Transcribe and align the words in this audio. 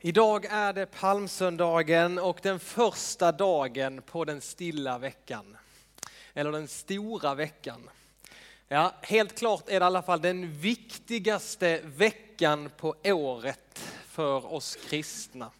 Idag 0.00 0.44
är 0.44 0.72
det 0.72 0.86
palmsöndagen 0.86 2.18
och 2.18 2.38
den 2.42 2.60
första 2.60 3.32
dagen 3.32 4.02
på 4.02 4.24
den 4.24 4.40
stilla 4.40 4.98
veckan. 4.98 5.56
Eller 6.34 6.52
den 6.52 6.68
stora 6.68 7.34
veckan. 7.34 7.90
Ja, 8.68 8.94
helt 9.02 9.38
klart 9.38 9.68
är 9.68 9.80
det 9.80 9.84
i 9.84 9.86
alla 9.86 10.02
fall 10.02 10.20
den 10.20 10.52
viktigaste 10.52 11.80
veckan 11.84 12.70
på 12.76 12.94
året 13.04 13.78
för 14.08 14.52
oss 14.52 14.76
kristna. 14.88 15.50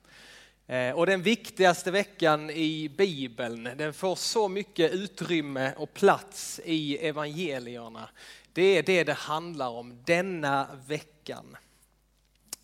Eh, 0.67 0.91
och 0.91 1.07
den 1.07 1.23
viktigaste 1.23 1.91
veckan 1.91 2.51
i 2.51 2.89
Bibeln, 2.89 3.65
den 3.77 3.95
får 3.95 4.17
så 4.17 4.49
mycket 4.49 4.93
utrymme 4.93 5.75
och 5.77 5.95
plats 5.95 6.61
i 6.65 6.97
evangelierna. 6.97 8.09
Det 8.53 8.63
är 8.79 8.83
det 8.83 9.05
det 9.05 9.13
handlar 9.13 9.69
om 9.69 10.03
denna 10.05 10.69
veckan 10.87 11.57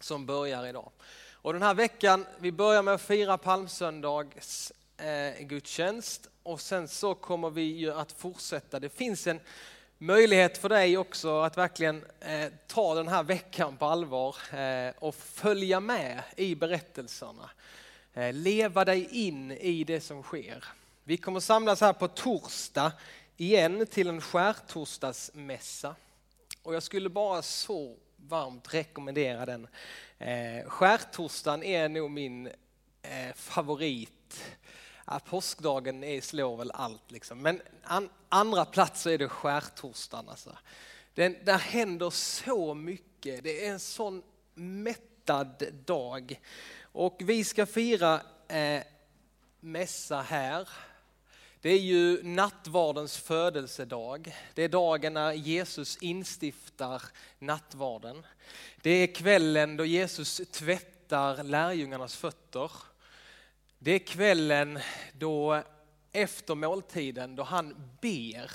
som 0.00 0.26
börjar 0.26 0.66
idag. 0.66 0.90
Och 1.44 1.52
den 1.52 1.62
här 1.62 1.74
veckan, 1.74 2.26
vi 2.38 2.52
börjar 2.52 2.82
med 2.82 2.94
att 2.94 3.00
fira 3.00 3.38
palmsöndags 3.38 4.72
eh, 4.96 5.44
gudstjänst 5.46 6.28
och 6.42 6.60
sen 6.60 6.88
så 6.88 7.14
kommer 7.14 7.50
vi 7.50 7.62
ju 7.62 7.92
att 7.92 8.12
fortsätta. 8.12 8.80
Det 8.80 8.88
finns 8.88 9.26
en 9.26 9.40
möjlighet 9.98 10.58
för 10.58 10.68
dig 10.68 10.98
också 10.98 11.40
att 11.40 11.58
verkligen 11.58 12.04
eh, 12.20 12.52
ta 12.66 12.94
den 12.94 13.08
här 13.08 13.22
veckan 13.22 13.76
på 13.76 13.84
allvar 13.84 14.36
eh, 14.58 14.92
och 14.98 15.14
följa 15.14 15.80
med 15.80 16.22
i 16.36 16.54
berättelserna. 16.54 17.50
Eh, 18.14 18.32
leva 18.32 18.84
dig 18.84 19.08
in 19.10 19.50
i 19.50 19.84
det 19.84 20.00
som 20.00 20.22
sker. 20.22 20.64
Vi 21.04 21.16
kommer 21.16 21.40
samlas 21.40 21.80
här 21.80 21.92
på 21.92 22.08
torsdag 22.08 22.92
igen 23.36 23.86
till 23.86 24.08
en 24.08 24.20
skärtorsdagsmässa. 24.20 25.94
Och 26.62 26.74
jag 26.74 26.82
skulle 26.82 27.08
bara 27.08 27.42
så 27.42 27.96
varmt 28.16 28.74
rekommendera 28.74 29.46
den. 29.46 29.66
Eh, 30.24 30.68
skärtorsdagen 30.68 31.62
är 31.62 31.88
nog 31.88 32.10
min 32.10 32.46
eh, 33.02 33.34
favorit. 33.34 34.44
Ja, 35.06 35.20
påskdagen 35.26 36.04
är, 36.04 36.20
slår 36.20 36.56
väl 36.56 36.70
allt 36.70 37.10
liksom. 37.10 37.42
Men 37.42 37.62
an, 37.82 38.08
andra 38.28 38.64
plats 38.64 39.02
så 39.02 39.10
är 39.10 39.18
det 39.18 39.28
skärtorsdagen. 39.28 40.28
Alltså. 40.28 40.58
Den, 41.14 41.36
där 41.44 41.58
händer 41.58 42.10
så 42.10 42.74
mycket. 42.74 43.44
Det 43.44 43.66
är 43.66 43.72
en 43.72 43.80
sån 43.80 44.22
mättad 44.54 45.64
dag. 45.84 46.40
Och 46.82 47.16
vi 47.24 47.44
ska 47.44 47.66
fira 47.66 48.20
eh, 48.48 48.82
mässa 49.60 50.22
här 50.22 50.68
det 51.64 51.70
är 51.70 51.80
ju 51.80 52.22
nattvardens 52.22 53.16
födelsedag. 53.16 54.36
Det 54.54 54.62
är 54.62 54.68
dagen 54.68 55.14
när 55.14 55.32
Jesus 55.32 55.96
instiftar 55.96 57.02
nattvarden. 57.38 58.26
Det 58.82 58.90
är 58.90 59.14
kvällen 59.14 59.76
då 59.76 59.84
Jesus 59.84 60.40
tvättar 60.50 61.42
lärjungarnas 61.42 62.16
fötter. 62.16 62.70
Det 63.78 63.90
är 63.90 63.98
kvällen 63.98 64.78
då 65.18 65.62
efter 66.12 66.54
måltiden 66.54 67.36
då 67.36 67.42
han 67.42 67.90
ber 68.00 68.50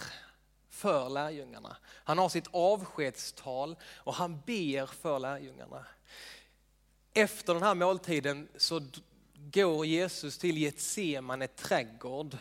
för 0.70 1.10
lärjungarna. 1.10 1.78
Han 2.04 2.18
har 2.18 2.30
sitt 2.30 2.48
avskedstal 2.52 3.76
och 3.96 4.14
han 4.14 4.42
ber 4.46 4.86
för 4.86 5.20
lärjungarna. 5.20 5.86
Efter 7.14 7.54
den 7.54 7.64
här 7.64 7.76
måltiden 7.76 8.48
så 8.58 8.82
går 9.34 9.86
Jesus 9.86 10.38
till 10.38 10.58
Getsemane 10.58 11.48
trädgård 11.48 12.38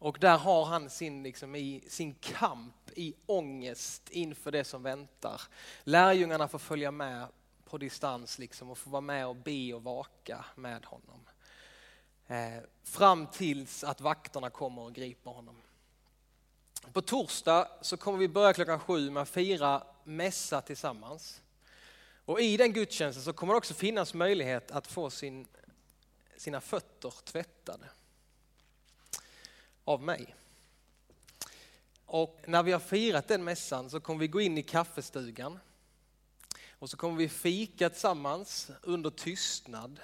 och 0.00 0.18
där 0.20 0.38
har 0.38 0.64
han 0.64 0.90
sin, 0.90 1.22
liksom, 1.22 1.54
i, 1.54 1.84
sin 1.88 2.14
kamp 2.14 2.90
i 2.94 3.14
ångest 3.26 4.10
inför 4.10 4.52
det 4.52 4.64
som 4.64 4.82
väntar. 4.82 5.42
Lärjungarna 5.84 6.48
får 6.48 6.58
följa 6.58 6.90
med 6.90 7.26
på 7.64 7.78
distans 7.78 8.38
liksom, 8.38 8.70
och 8.70 8.78
får 8.78 8.90
vara 8.90 9.00
med 9.00 9.26
och 9.26 9.36
be 9.36 9.74
och 9.74 9.82
vaka 9.82 10.44
med 10.54 10.84
honom. 10.84 11.20
Eh, 12.26 12.62
fram 12.82 13.26
tills 13.26 13.84
att 13.84 14.00
vakterna 14.00 14.50
kommer 14.50 14.82
och 14.82 14.94
griper 14.94 15.30
honom. 15.30 15.56
På 16.92 17.02
torsdag 17.02 17.68
så 17.80 17.96
kommer 17.96 18.18
vi 18.18 18.28
börja 18.28 18.52
klockan 18.52 18.80
sju 18.80 19.10
med 19.10 19.22
att 19.22 19.28
fira 19.28 19.82
mässa 20.04 20.60
tillsammans. 20.60 21.42
Och 22.24 22.40
i 22.40 22.56
den 22.56 22.72
gudstjänsten 22.72 23.24
så 23.24 23.32
kommer 23.32 23.54
det 23.54 23.58
också 23.58 23.74
finnas 23.74 24.14
möjlighet 24.14 24.70
att 24.70 24.86
få 24.86 25.10
sin, 25.10 25.46
sina 26.36 26.60
fötter 26.60 27.14
tvättade 27.24 27.88
av 29.84 30.02
mig. 30.02 30.34
Och 32.06 32.40
när 32.46 32.62
vi 32.62 32.72
har 32.72 32.80
firat 32.80 33.28
den 33.28 33.44
mässan 33.44 33.90
så 33.90 34.00
kommer 34.00 34.20
vi 34.20 34.28
gå 34.28 34.40
in 34.40 34.58
i 34.58 34.62
kaffestugan 34.62 35.58
och 36.70 36.90
så 36.90 36.96
kommer 36.96 37.16
vi 37.16 37.28
fika 37.28 37.90
tillsammans 37.90 38.70
under 38.82 39.10
tystnad 39.10 40.00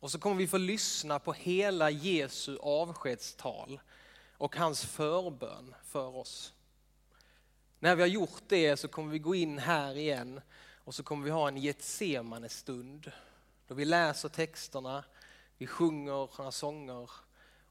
och 0.00 0.10
så 0.10 0.18
kommer 0.18 0.36
vi 0.36 0.46
få 0.46 0.58
lyssna 0.58 1.18
på 1.18 1.32
hela 1.32 1.90
Jesu 1.90 2.58
avskedstal 2.58 3.80
och 4.32 4.56
hans 4.56 4.84
förbön 4.84 5.74
för 5.84 6.16
oss. 6.16 6.52
När 7.78 7.96
vi 7.96 8.02
har 8.02 8.08
gjort 8.08 8.42
det 8.48 8.76
så 8.76 8.88
kommer 8.88 9.12
vi 9.12 9.18
gå 9.18 9.34
in 9.34 9.58
här 9.58 9.96
igen 9.96 10.40
och 10.84 10.94
så 10.94 11.02
kommer 11.02 11.24
vi 11.24 11.30
ha 11.30 11.48
en 11.48 11.56
Getsemane 11.56 12.48
stund 12.48 13.12
då 13.66 13.74
vi 13.74 13.84
läser 13.84 14.28
texterna, 14.28 15.04
vi 15.58 15.66
sjunger 15.66 16.12
några 16.38 16.52
sånger 16.52 17.10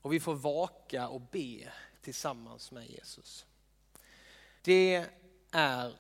och 0.02 0.14
vi 0.14 0.20
får 0.20 0.36
vaka 0.36 1.08
och 1.08 1.22
be 1.22 1.72
tillsammans 2.02 2.72
med 2.72 2.90
Jesus. 2.90 3.46
Det 4.62 5.06
är 5.52 5.94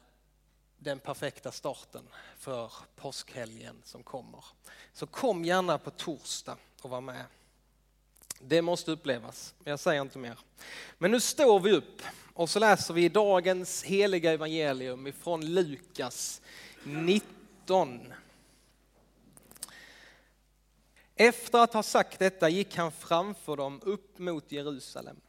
den 0.78 1.00
perfekta 1.00 1.52
starten 1.52 2.08
för 2.38 2.74
påskhelgen 2.96 3.82
som 3.84 4.04
kommer. 4.04 4.46
Så 4.94 5.08
kom 5.08 5.46
gärna 5.46 5.78
på 5.78 5.92
torsdag 5.92 6.58
och 6.82 6.90
var 6.90 7.02
med. 7.02 7.26
Det 8.40 8.62
måste 8.62 8.92
upplevas, 8.92 9.54
jag 9.64 9.80
säger 9.80 10.02
inte 10.02 10.18
mer. 10.18 10.40
Men 10.98 11.12
nu 11.12 11.20
står 11.20 11.60
vi 11.60 11.72
upp 11.72 12.02
och 12.34 12.50
så 12.50 12.60
läser 12.60 12.94
vi 12.94 13.10
dagens 13.10 13.84
heliga 13.84 14.32
evangelium 14.32 15.08
ifrån 15.08 15.54
Lukas 15.54 16.42
19. 16.84 18.14
Efter 21.22 21.60
att 21.60 21.74
ha 21.74 21.84
sagt 21.84 22.20
detta 22.20 22.50
gick 22.50 22.76
han 22.76 22.92
framför 22.92 23.58
dem 23.58 23.82
upp 23.84 24.20
mot 24.20 24.52
Jerusalem. 24.52 25.22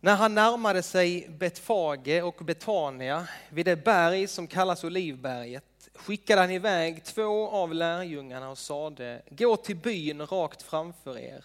När 0.00 0.16
han 0.16 0.34
närmade 0.34 0.82
sig 0.82 1.28
Betfage 1.28 2.22
och 2.22 2.44
Betania 2.44 3.28
vid 3.48 3.66
det 3.66 3.84
berg 3.84 4.26
som 4.26 4.46
kallas 4.46 4.84
Olivberget 4.84 5.88
skickade 5.94 6.40
han 6.40 6.50
iväg 6.50 7.04
två 7.04 7.48
av 7.48 7.74
lärjungarna 7.74 8.50
och 8.50 8.58
sade, 8.58 9.22
gå 9.30 9.56
till 9.56 9.76
byn 9.76 10.26
rakt 10.26 10.62
framför 10.62 11.18
er. 11.18 11.44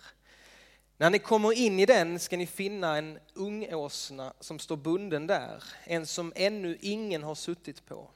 När 0.97 1.09
ni 1.09 1.19
kommer 1.19 1.53
in 1.53 1.79
i 1.79 1.85
den 1.85 2.19
ska 2.19 2.37
ni 2.37 2.47
finna 2.47 2.97
en 2.97 3.19
ungåsna 3.33 4.33
som 4.39 4.59
står 4.59 4.77
bunden 4.77 5.27
där, 5.27 5.63
en 5.83 6.05
som 6.05 6.33
ännu 6.35 6.77
ingen 6.81 7.23
har 7.23 7.35
suttit 7.35 7.85
på. 7.85 8.09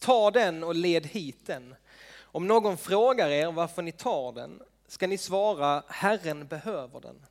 Ta 0.00 0.30
den 0.30 0.64
och 0.64 0.74
led 0.74 1.06
hit 1.06 1.46
den. 1.46 1.74
Om 2.32 2.46
någon 2.46 2.76
frågar 2.76 3.28
er 3.28 3.52
varför 3.52 3.82
ni 3.82 3.92
tar 3.92 4.32
den 4.32 4.62
ska 4.86 5.06
ni 5.06 5.18
svara 5.18 5.82
Herren 5.88 6.46
behöver 6.46 7.00
den. 7.00 7.26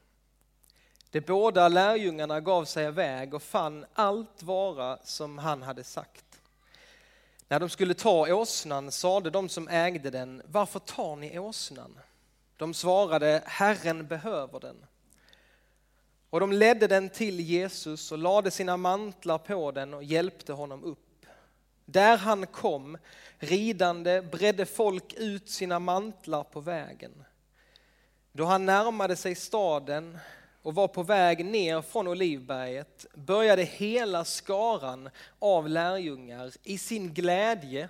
De 1.10 1.22
båda 1.22 1.68
lärjungarna 1.68 2.42
gav 2.42 2.66
sig 2.66 2.86
iväg 2.86 3.34
och 3.34 3.44
fann 3.44 3.86
allt 3.94 4.44
vara 4.44 4.98
som 5.04 5.38
han 5.38 5.62
hade 5.62 5.84
sagt. 5.84 6.26
När 7.48 7.60
de 7.60 7.70
skulle 7.70 7.94
ta 7.94 8.34
åsnan 8.34 8.92
sade 8.92 9.30
de 9.30 9.50
som 9.50 9.68
ägde 9.68 10.10
den, 10.10 10.42
varför 10.46 10.80
tar 10.80 11.16
ni 11.16 11.40
åsnan? 11.40 12.00
De 12.58 12.74
svarade, 12.74 13.44
Herren 13.46 14.08
behöver 14.08 14.60
den. 14.60 14.86
Och 16.30 16.40
de 16.40 16.52
ledde 16.52 16.88
den 16.88 17.10
till 17.10 17.40
Jesus 17.40 18.12
och 18.12 18.18
lade 18.18 18.52
sina 18.52 18.78
mantlar 18.78 19.38
på 19.38 19.72
den 19.72 19.94
och 19.94 20.04
hjälpte 20.04 20.54
honom 20.54 20.84
upp. 20.84 21.11
Där 21.92 22.18
han 22.18 22.48
kom 22.48 22.98
ridande 23.40 24.22
bredde 24.22 24.66
folk 24.66 25.14
ut 25.14 25.50
sina 25.50 25.80
mantlar 25.80 26.44
på 26.44 26.60
vägen. 26.60 27.24
Då 28.32 28.46
han 28.46 28.66
närmade 28.66 29.16
sig 29.16 29.36
staden 29.36 30.18
och 30.62 30.76
var 30.76 30.88
på 30.88 31.04
väg 31.04 31.46
ner 31.46 31.82
från 31.82 32.08
Olivberget 32.08 33.06
började 33.14 33.64
hela 33.64 34.26
skaran 34.26 35.10
av 35.40 35.70
lärjungar 35.70 36.52
i 36.64 36.78
sin 36.78 37.14
glädje 37.14 37.90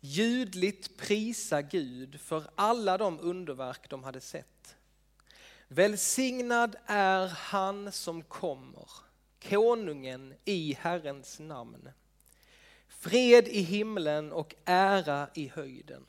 ljudligt 0.00 0.96
prisa 0.96 1.62
Gud 1.62 2.20
för 2.20 2.44
alla 2.54 2.98
de 2.98 3.20
underverk 3.20 3.90
de 3.90 4.04
hade 4.04 4.20
sett. 4.20 4.76
Välsignad 5.68 6.76
är 6.86 7.26
han 7.26 7.92
som 7.92 8.22
kommer, 8.22 8.88
konungen 9.48 10.34
i 10.44 10.76
Herrens 10.80 11.40
namn. 11.40 11.88
Fred 13.00 13.48
i 13.48 13.60
himlen 13.60 14.32
och 14.32 14.54
ära 14.64 15.28
i 15.34 15.48
höjden. 15.48 16.06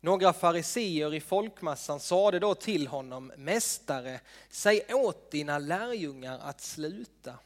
Några 0.00 0.32
fariseer 0.32 1.14
i 1.14 1.20
folkmassan 1.20 2.00
sade 2.00 2.38
då 2.38 2.54
till 2.54 2.86
honom, 2.86 3.32
Mästare, 3.36 4.20
säg 4.50 4.94
åt 4.94 5.30
dina 5.30 5.58
lärjungar 5.58 6.38
att 6.38 6.60
sluta. 6.60 7.38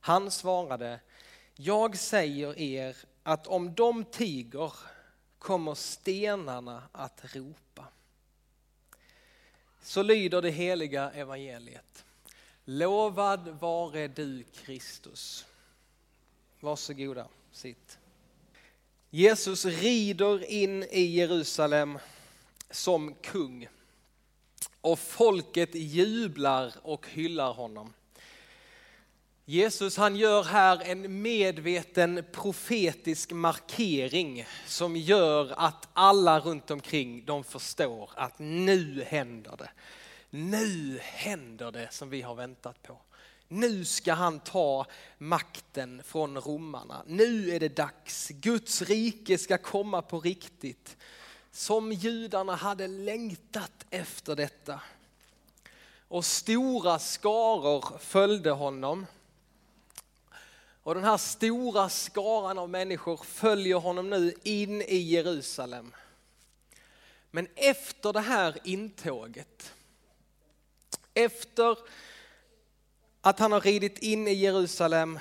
Han 0.00 0.30
svarade, 0.30 1.00
jag 1.54 1.96
säger 1.96 2.58
er 2.58 2.96
att 3.22 3.46
om 3.46 3.74
de 3.74 4.04
tiger 4.04 4.72
kommer 5.38 5.74
stenarna 5.74 6.82
att 6.92 7.34
ropa. 7.34 7.84
Så 9.82 10.02
lyder 10.02 10.42
det 10.42 10.50
heliga 10.50 11.10
evangeliet. 11.10 12.04
Lovad 12.64 13.48
vare 13.48 14.08
du 14.08 14.42
Kristus. 14.42 15.46
Varsågoda, 16.64 17.28
sitt. 17.52 17.98
Jesus 19.10 19.64
rider 19.64 20.44
in 20.50 20.82
i 20.82 21.02
Jerusalem 21.02 21.98
som 22.70 23.14
kung 23.14 23.68
och 24.80 24.98
folket 24.98 25.74
jublar 25.74 26.74
och 26.82 27.08
hyllar 27.08 27.52
honom. 27.52 27.92
Jesus 29.44 29.96
han 29.96 30.16
gör 30.16 30.44
här 30.44 30.82
en 30.84 31.22
medveten 31.22 32.24
profetisk 32.32 33.32
markering 33.32 34.46
som 34.66 34.96
gör 34.96 35.54
att 35.56 35.88
alla 35.92 36.40
runt 36.40 36.70
omkring 36.70 37.24
de 37.24 37.44
förstår 37.44 38.10
att 38.14 38.38
nu 38.38 39.04
händer 39.08 39.56
det. 39.56 39.70
Nu 40.30 40.98
händer 41.02 41.72
det 41.72 41.88
som 41.92 42.10
vi 42.10 42.22
har 42.22 42.34
väntat 42.34 42.82
på. 42.82 42.98
Nu 43.48 43.84
ska 43.84 44.12
han 44.12 44.40
ta 44.40 44.86
makten 45.18 46.02
från 46.02 46.38
romarna. 46.38 47.02
Nu 47.06 47.50
är 47.50 47.60
det 47.60 47.76
dags. 47.76 48.28
Guds 48.28 48.82
rike 48.82 49.38
ska 49.38 49.58
komma 49.58 50.02
på 50.02 50.20
riktigt. 50.20 50.96
Som 51.50 51.92
judarna 51.92 52.54
hade 52.54 52.86
längtat 52.86 53.86
efter 53.90 54.36
detta. 54.36 54.80
Och 56.08 56.24
stora 56.24 56.98
skaror 56.98 57.98
följde 57.98 58.50
honom. 58.50 59.06
Och 60.82 60.94
den 60.94 61.04
här 61.04 61.16
stora 61.16 61.88
skaran 61.88 62.58
av 62.58 62.70
människor 62.70 63.16
följer 63.16 63.76
honom 63.76 64.10
nu 64.10 64.34
in 64.42 64.82
i 64.82 64.96
Jerusalem. 64.96 65.94
Men 67.30 67.48
efter 67.54 68.12
det 68.12 68.20
här 68.20 68.58
intåget, 68.64 69.72
efter 71.14 71.78
att 73.26 73.38
han 73.38 73.52
har 73.52 73.60
ridit 73.60 73.98
in 73.98 74.28
i 74.28 74.32
Jerusalem, 74.32 75.18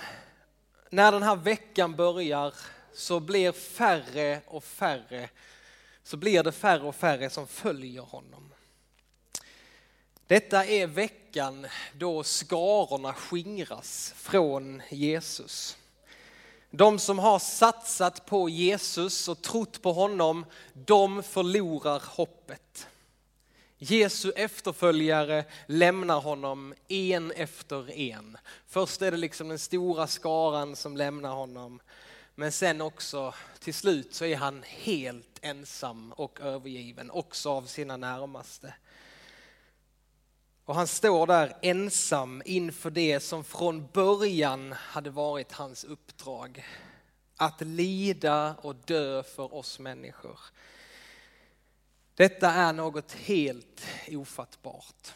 när 0.90 1.12
den 1.12 1.24
här 1.24 1.36
veckan 1.36 1.96
börjar 1.96 2.54
så 2.94 3.20
blir 3.20 3.52
färre 3.52 4.42
och 4.48 4.64
färre, 4.64 5.30
så 6.04 6.18
blir 6.18 6.44
det 6.44 6.52
färre 6.52 6.84
och 6.84 6.96
färre 6.96 7.30
som 7.30 7.48
följer 7.48 8.02
honom. 8.02 8.54
Detta 10.28 10.66
är 10.66 10.88
veckan 10.88 11.68
då 11.94 12.24
skarorna 12.24 13.14
skingras 13.14 14.14
från 14.18 14.82
Jesus. 14.90 15.78
De 16.70 17.00
som 17.00 17.20
har 17.20 17.40
satsat 17.40 18.26
på 18.26 18.50
Jesus 18.50 19.28
och 19.28 19.42
trott 19.42 19.82
på 19.82 19.94
honom, 19.94 20.46
de 20.74 21.24
förlorar 21.24 22.04
hoppet. 22.06 22.88
Jesu 23.84 24.32
efterföljare 24.36 25.46
lämnar 25.68 26.20
honom 26.20 26.74
en 26.88 27.32
efter 27.32 27.92
en. 27.92 28.38
Först 28.68 29.02
är 29.02 29.12
det 29.12 29.18
liksom 29.18 29.48
den 29.48 29.60
stora 29.60 30.08
skaran 30.08 30.76
som 30.76 30.98
lämnar 30.98 31.34
honom. 31.34 31.80
Men 32.36 32.52
sen 32.52 32.82
också 32.82 33.34
till 33.60 33.74
slut 33.74 34.14
så 34.14 34.26
är 34.26 34.36
han 34.36 34.64
helt 34.68 35.40
ensam 35.42 36.12
och 36.12 36.42
övergiven, 36.42 37.12
också 37.12 37.50
av 37.52 37.62
sina 37.62 37.98
närmaste. 37.98 38.74
Och 40.66 40.76
han 40.76 40.88
står 40.88 41.28
där 41.28 41.58
ensam 41.62 42.42
inför 42.46 42.90
det 42.90 43.20
som 43.20 43.44
från 43.44 43.88
början 43.94 44.72
hade 44.72 45.10
varit 45.10 45.52
hans 45.52 45.84
uppdrag. 45.84 46.66
Att 47.38 47.62
lida 47.62 48.56
och 48.62 48.76
dö 48.76 49.24
för 49.24 49.54
oss 49.54 49.80
människor. 49.80 50.40
Detta 52.16 52.52
är 52.52 52.74
något 52.74 53.12
helt 53.12 53.82
ofattbart. 54.08 55.14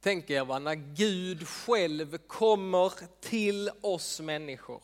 Tänk 0.00 0.30
er 0.30 0.44
vad 0.44 0.62
när 0.62 0.74
Gud 0.74 1.48
själv 1.48 2.18
kommer 2.18 2.92
till 3.20 3.70
oss 3.80 4.20
människor. 4.20 4.82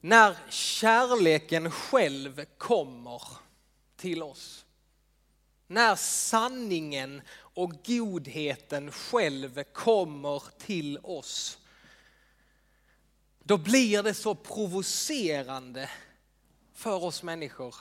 När 0.00 0.36
kärleken 0.50 1.70
själv 1.70 2.44
kommer 2.58 3.22
till 3.96 4.22
oss. 4.22 4.64
När 5.66 5.96
sanningen 5.96 7.22
och 7.32 7.84
godheten 7.84 8.92
själv 8.92 9.62
kommer 9.62 10.42
till 10.58 10.98
oss. 10.98 11.58
Då 13.38 13.56
blir 13.56 14.02
det 14.02 14.14
så 14.14 14.34
provocerande 14.34 15.90
för 16.80 17.04
oss 17.04 17.22
människor 17.22 17.74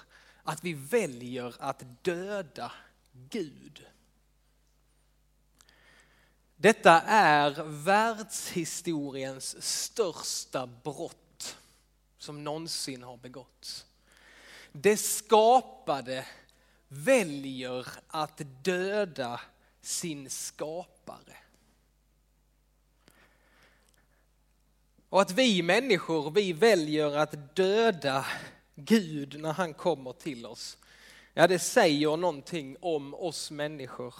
att 0.44 0.64
vi 0.64 0.74
väljer 0.74 1.56
att 1.60 1.84
döda 2.02 2.72
Gud. 3.12 3.86
Detta 6.56 7.02
är 7.02 7.64
världshistoriens 7.64 9.64
största 9.64 10.68
brott 10.68 11.58
som 12.18 12.44
någonsin 12.44 13.04
har 13.04 13.18
begåtts. 13.18 13.86
Det 14.72 14.98
skapade 14.98 16.26
väljer 16.88 17.88
att 18.08 18.42
döda 18.64 19.42
sin 19.82 20.30
skapare. 20.30 21.38
Och 25.10 25.22
att 25.22 25.32
vi 25.32 25.62
människor, 25.62 26.32
vi 26.32 26.54
väljer 26.54 27.18
att 27.18 27.56
döda 27.56 28.26
Gud 28.86 29.40
när 29.40 29.54
han 29.54 29.74
kommer 29.74 30.14
till 30.14 30.46
oss. 30.46 30.78
Ja, 31.34 31.48
det 31.48 31.60
säger 31.60 32.18
någonting 32.18 32.78
om 32.80 33.14
oss 33.14 33.52
människor. 33.52 34.14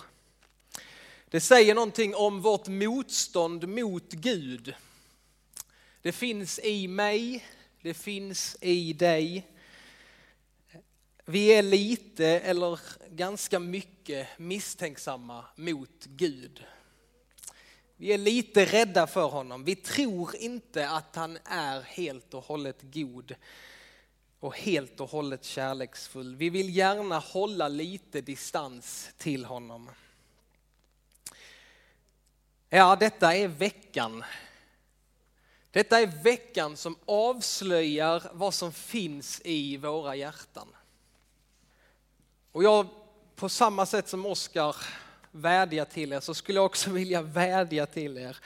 Det 1.30 1.42
säger 1.42 1.76
någonting 1.76 2.16
om 2.16 2.42
vårt 2.42 2.68
motstånd 2.68 3.68
mot 3.68 4.12
Gud. 4.12 4.74
Det 6.02 6.12
finns 6.12 6.60
i 6.60 6.88
mig, 6.88 7.46
det 7.82 7.94
finns 7.94 8.58
i 8.62 8.94
dig. 8.94 9.48
Vi 11.26 11.48
är 11.48 11.64
lite 11.64 12.28
eller 12.28 12.80
ganska 13.10 13.60
mycket 13.60 14.28
misstänksamma 14.38 15.46
mot 15.56 16.06
Gud. 16.06 16.66
Vi 17.98 18.14
är 18.14 18.18
lite 18.18 18.66
rädda 18.66 19.08
för 19.08 19.28
honom. 19.28 19.64
Vi 19.64 19.76
tror 19.76 20.36
inte 20.36 20.90
att 20.90 21.16
han 21.16 21.38
är 21.46 21.82
helt 21.82 22.34
och 22.34 22.44
hållet 22.44 22.78
god 22.82 23.36
och 24.40 24.56
helt 24.56 25.00
och 25.00 25.10
hållet 25.10 25.44
kärleksfull. 25.44 26.36
Vi 26.36 26.50
vill 26.50 26.76
gärna 26.76 27.20
hålla 27.20 27.68
lite 27.68 28.22
distans 28.22 29.10
till 29.18 29.46
honom. 29.46 29.90
Ja, 32.70 32.96
detta 32.96 33.36
är 33.36 33.48
veckan. 33.48 34.24
Detta 35.72 36.00
är 36.00 36.08
veckan 36.08 36.78
som 36.78 36.96
avslöjar 37.06 38.24
vad 38.34 38.54
som 38.54 38.74
finns 38.74 39.42
i 39.46 39.78
våra 39.78 40.16
hjärtan. 40.16 40.68
Och 42.52 42.64
jag, 42.64 42.88
på 43.36 43.50
samma 43.50 43.86
sätt 43.86 44.08
som 44.08 44.26
Oskar 44.26 44.76
vädjar 45.32 45.86
till 45.86 46.14
er, 46.14 46.20
så 46.20 46.34
skulle 46.34 46.58
jag 46.58 46.66
också 46.66 46.90
vilja 46.90 47.22
vädja 47.22 47.86
till 47.86 48.18
er 48.18 48.38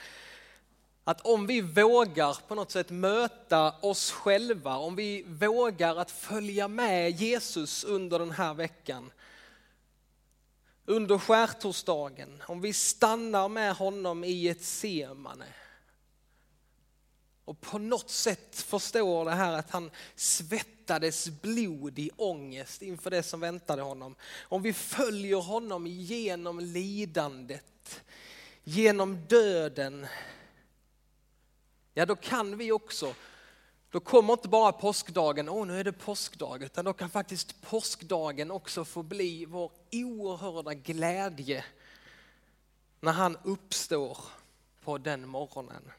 att 1.04 1.20
om 1.20 1.46
vi 1.46 1.60
vågar 1.60 2.38
på 2.48 2.54
något 2.54 2.70
sätt 2.70 2.90
möta 2.90 3.74
oss 3.80 4.10
själva, 4.10 4.76
om 4.76 4.96
vi 4.96 5.22
vågar 5.22 5.96
att 5.96 6.10
följa 6.10 6.68
med 6.68 7.10
Jesus 7.10 7.84
under 7.84 8.18
den 8.18 8.30
här 8.30 8.54
veckan, 8.54 9.12
under 10.86 11.18
skärtorsdagen, 11.18 12.42
om 12.46 12.60
vi 12.60 12.72
stannar 12.72 13.48
med 13.48 13.74
honom 13.74 14.24
i 14.24 14.48
ett 14.48 14.64
semane 14.64 15.46
och 17.44 17.60
på 17.60 17.78
något 17.78 18.10
sätt 18.10 18.56
förstår 18.66 19.24
det 19.24 19.30
här 19.30 19.52
att 19.52 19.70
han 19.70 19.90
svettades 20.16 21.28
blod 21.28 21.98
i 21.98 22.10
ångest 22.16 22.82
inför 22.82 23.10
det 23.10 23.22
som 23.22 23.40
väntade 23.40 23.82
honom. 23.82 24.14
Om 24.42 24.62
vi 24.62 24.72
följer 24.72 25.36
honom 25.36 25.86
genom 25.86 26.60
lidandet, 26.60 28.02
genom 28.64 29.26
döden, 29.26 30.06
ja 31.94 32.06
då 32.06 32.16
kan 32.16 32.56
vi 32.56 32.72
också, 32.72 33.14
då 33.90 34.00
kommer 34.00 34.32
inte 34.32 34.48
bara 34.48 34.72
påskdagen, 34.72 35.48
åh 35.48 35.66
nu 35.66 35.80
är 35.80 35.84
det 35.84 35.92
påskdag, 35.92 36.62
utan 36.62 36.84
då 36.84 36.92
kan 36.92 37.10
faktiskt 37.10 37.62
påskdagen 37.62 38.50
också 38.50 38.84
få 38.84 39.02
bli 39.02 39.44
vår 39.44 39.72
oerhörda 39.92 40.74
glädje 40.74 41.64
när 43.00 43.12
han 43.12 43.38
uppstår 43.42 44.18
på 44.84 44.98
den 44.98 45.28
morgonen. 45.28 45.92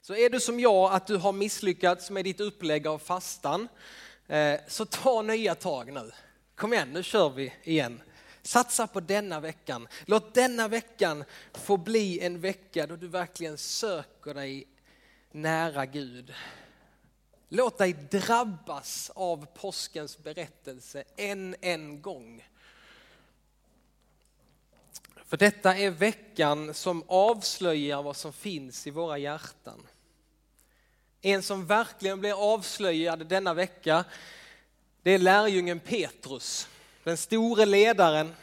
Så 0.00 0.14
är 0.14 0.30
du 0.30 0.40
som 0.40 0.60
jag 0.60 0.92
att 0.92 1.06
du 1.06 1.16
har 1.16 1.32
misslyckats 1.32 2.10
med 2.10 2.24
ditt 2.24 2.40
upplägg 2.40 2.86
av 2.86 2.98
fastan, 2.98 3.68
eh, 4.26 4.60
så 4.68 4.84
ta 4.84 5.22
nya 5.22 5.54
tag 5.54 5.92
nu. 5.92 6.12
Kom 6.54 6.72
igen, 6.72 6.92
nu 6.92 7.02
kör 7.02 7.30
vi 7.30 7.52
igen. 7.64 8.02
Satsa 8.46 8.86
på 8.86 9.00
denna 9.00 9.40
veckan. 9.40 9.88
Låt 10.04 10.34
denna 10.34 10.68
veckan 10.68 11.24
få 11.52 11.76
bli 11.76 12.20
en 12.20 12.40
vecka 12.40 12.86
då 12.86 12.96
du 12.96 13.08
verkligen 13.08 13.58
söker 13.58 14.34
dig 14.34 14.66
nära 15.30 15.86
Gud. 15.86 16.34
Låt 17.48 17.78
dig 17.78 17.92
drabbas 17.92 19.10
av 19.14 19.46
påskens 19.46 20.18
berättelse 20.18 21.04
än 21.16 21.56
en 21.60 22.02
gång. 22.02 22.48
För 25.24 25.36
detta 25.36 25.76
är 25.76 25.90
veckan 25.90 26.74
som 26.74 27.04
avslöjar 27.06 28.02
vad 28.02 28.16
som 28.16 28.32
finns 28.32 28.86
i 28.86 28.90
våra 28.90 29.18
hjärtan. 29.18 29.86
En 31.20 31.42
som 31.42 31.66
verkligen 31.66 32.20
blir 32.20 32.54
avslöjad 32.54 33.26
denna 33.26 33.54
vecka, 33.54 34.04
det 35.02 35.10
är 35.10 35.18
lärjungen 35.18 35.80
Petrus, 35.80 36.68
den 37.06 37.16
store 37.16 37.66
ledaren. 37.66 38.34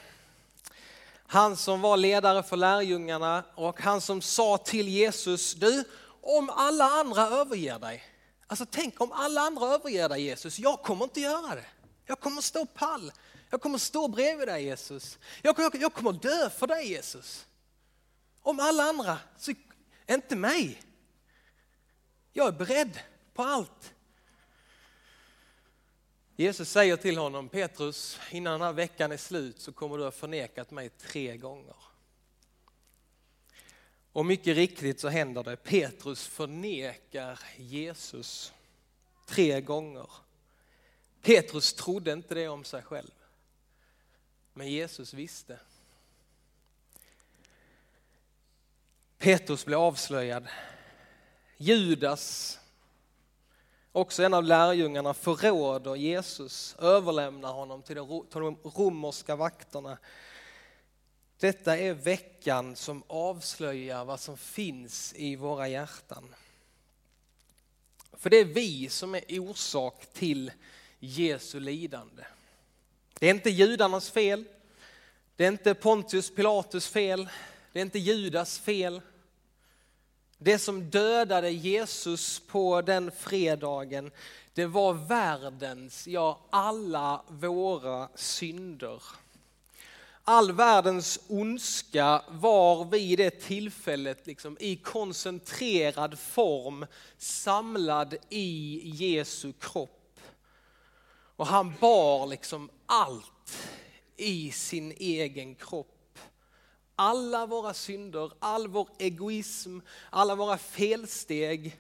Han 1.28 1.58
som 1.58 1.82
var 1.82 1.98
ledare 1.98 2.44
för 2.44 2.58
lärjungarna 2.58 3.44
och 3.56 3.82
han 3.82 4.02
som 4.02 4.22
sa 4.22 4.58
till 4.58 4.88
Jesus, 4.88 5.54
du 5.54 5.84
om 6.22 6.50
alla 6.50 6.86
andra 6.86 7.22
överger 7.22 7.80
dig, 7.80 8.04
alltså 8.48 8.66
tänk 8.72 9.02
om 9.02 9.12
alla 9.12 9.42
andra 9.42 9.68
överger 9.68 10.10
dig 10.10 10.22
Jesus, 10.22 10.60
jag 10.60 10.82
kommer 10.82 11.04
inte 11.04 11.20
göra 11.20 11.56
det. 11.56 11.66
Jag 12.06 12.20
kommer 12.20 12.42
stå 12.42 12.66
pall, 12.66 13.12
jag 13.50 13.62
kommer 13.62 13.78
stå 13.78 14.08
bredvid 14.08 14.48
dig 14.48 14.64
Jesus. 14.64 15.18
Jag, 15.42 15.60
jag, 15.60 15.76
jag 15.76 15.94
kommer 15.94 16.12
dö 16.12 16.50
för 16.50 16.68
dig 16.68 16.90
Jesus. 16.90 17.46
Om 18.42 18.60
alla 18.60 18.84
andra, 18.84 19.18
så 19.38 19.54
inte 20.08 20.36
mig. 20.36 20.84
Jag 22.34 22.48
är 22.48 22.52
beredd 22.52 23.00
på 23.34 23.44
allt. 23.44 23.94
Jesus 26.36 26.70
säger 26.70 26.98
till 26.98 27.18
honom, 27.18 27.50
Petrus, 27.50 28.20
innan 28.32 28.54
den 28.54 28.62
här 28.62 28.74
veckan 28.74 29.12
är 29.12 29.18
slut 29.18 29.60
så 29.60 29.72
kommer 29.72 29.98
du 29.98 30.04
ha 30.04 30.12
förnekat 30.12 30.72
mig 30.72 30.90
tre 30.90 31.38
gånger. 31.38 31.76
Och 34.12 34.26
mycket 34.26 34.56
riktigt 34.56 35.00
så 35.00 35.10
händer 35.10 35.44
det. 35.44 35.56
Petrus 35.56 36.28
förnekar 36.28 37.40
Jesus 37.58 38.54
tre 39.26 39.62
gånger. 39.62 40.10
Petrus 41.22 41.74
trodde 41.74 42.14
inte 42.14 42.36
det 42.36 42.48
om 42.48 42.64
sig 42.64 42.82
själv. 42.82 43.12
Men 44.54 44.68
Jesus 44.68 45.14
visste. 45.14 45.60
Petrus 49.18 49.66
blev 49.66 49.80
avslöjad. 49.80 50.48
Judas, 51.58 52.60
också 53.94 54.24
en 54.24 54.34
av 54.34 54.44
lärjungarna, 54.44 55.14
förråder 55.14 55.96
Jesus, 55.96 56.76
överlämnar 56.80 57.54
honom 57.54 57.82
till 57.82 57.96
de 57.96 58.58
romerska 58.64 59.36
vakterna. 59.36 59.98
Detta 61.40 61.78
är 61.78 61.94
veckan 61.94 62.76
som 62.76 63.04
avslöjar 63.08 64.06
vad 64.06 64.20
som 64.20 64.38
finns 64.38 65.14
i 65.16 65.36
våra 65.36 65.68
hjärtan. 65.68 66.36
För 68.14 68.30
det 68.30 68.38
är 68.38 68.46
vi 68.46 68.90
som 68.90 69.16
är 69.16 69.40
orsak 69.40 70.06
till 70.14 70.52
Jesu 71.00 71.60
lidande. 71.60 72.24
Det 73.20 73.28
är 73.28 73.32
inte 73.32 73.50
judarnas 73.50 74.10
fel. 74.12 74.46
Det 75.36 75.44
är 75.44 75.48
inte 75.48 75.74
Pontius 75.74 76.36
Pilatus 76.36 76.88
fel. 76.88 77.30
Det 77.72 77.80
är 77.80 77.84
inte 77.84 78.00
Judas 78.00 78.60
fel. 78.60 79.02
Det 80.44 80.60
som 80.60 80.90
dödade 80.90 81.50
Jesus 81.50 82.40
på 82.40 82.82
den 82.82 83.12
fredagen, 83.12 84.12
det 84.54 84.66
var 84.66 84.94
världens, 84.94 86.08
ja 86.08 86.40
alla 86.50 87.22
våra 87.28 88.10
synder. 88.16 89.04
All 90.24 90.52
världens 90.52 91.20
ondska 91.28 92.22
var 92.30 92.86
vid 92.86 93.18
det 93.18 93.30
tillfället 93.30 94.28
liksom 94.28 94.58
i 94.60 94.76
koncentrerad 94.76 96.20
form 96.20 96.86
samlad 97.18 98.16
i 98.30 98.82
Jesu 98.84 99.54
kropp. 99.60 100.20
Och 101.36 101.48
han 101.48 101.74
bar 101.80 102.28
liksom 102.28 102.70
allt 102.86 103.58
i 104.18 104.52
sin 104.52 104.92
egen 104.98 105.56
kropp. 105.56 105.93
Alla 106.96 107.46
våra 107.46 107.74
synder, 107.74 108.32
all 108.40 108.68
vår 108.68 108.90
egoism, 108.98 109.80
alla 110.10 110.36
våra 110.36 110.58
felsteg 110.58 111.80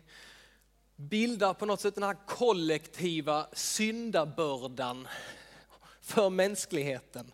bildar 0.96 1.54
på 1.54 1.66
något 1.66 1.82
sätt 1.82 1.96
den 1.96 2.04
här 2.04 2.18
kollektiva 2.28 3.48
syndabördan 3.54 5.08
för 6.02 6.30
mänskligheten. 6.30 7.32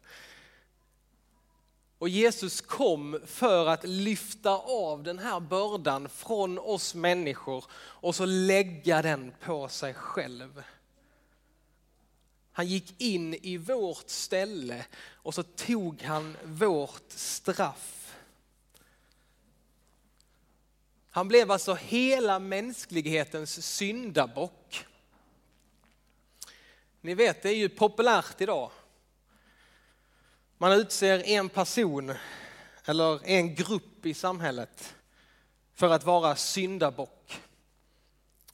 Och 1.98 2.10
Jesus 2.10 2.62
kom 2.62 3.20
för 3.26 3.68
att 3.68 3.84
lyfta 3.84 4.52
av 4.58 5.04
den 5.04 5.20
här 5.20 5.40
bördan 5.40 6.10
från 6.10 6.60
oss 6.60 6.96
människor 6.96 7.66
och 7.72 8.16
så 8.16 8.26
lägga 8.26 9.02
den 9.02 9.34
på 9.46 9.68
sig 9.68 9.94
själv. 9.94 10.64
Han 12.60 12.68
gick 12.68 13.02
in 13.02 13.34
i 13.34 13.58
vårt 13.58 14.10
ställe 14.10 14.86
och 15.14 15.36
så 15.36 15.44
tog 15.44 16.02
han 16.02 16.38
vårt 16.44 17.12
straff. 17.12 18.16
Han 21.10 21.28
blev 21.28 21.52
alltså 21.52 21.74
hela 21.74 22.40
mänsklighetens 22.40 23.66
syndabock. 23.66 24.86
Ni 27.02 27.14
vet, 27.14 27.42
det 27.42 27.50
är 27.50 27.56
ju 27.56 27.70
populärt 27.70 28.42
idag. 28.42 28.72
Man 30.58 30.72
utser 30.72 31.24
en 31.24 31.50
person 31.50 32.14
eller 32.86 33.28
en 33.28 33.56
grupp 33.56 34.06
i 34.06 34.14
samhället 34.14 34.96
för 35.74 35.90
att 35.90 36.04
vara 36.04 36.36
syndabock. 36.36 37.42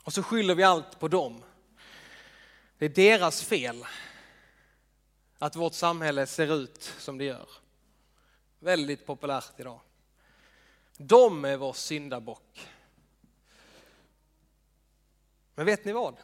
Och 0.04 0.14
så 0.14 0.24
skyller 0.24 0.56
vi 0.56 0.64
allt 0.64 1.00
på 1.00 1.08
dem. 1.08 1.44
Det 2.78 2.86
är 2.86 2.90
deras 2.90 3.44
fel 3.44 3.86
att 5.40 5.56
vårt 5.56 5.74
samhälle 5.74 6.28
ser 6.28 6.56
ut 6.56 6.84
som 7.00 7.18
det 7.18 7.24
gör. 7.24 7.50
Väldigt 8.60 9.06
populärt 9.06 9.60
idag. 9.60 9.80
De 10.98 11.46
är 11.46 11.58
vår 11.58 11.74
syndabock. 11.74 12.68
Men 15.56 15.66
vet 15.66 15.86
ni 15.86 15.92
vad? 15.92 16.16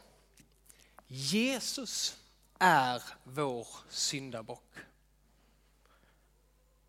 Jesus 1.06 2.16
är 2.58 3.02
vår 3.24 3.66
syndabock. 3.88 4.74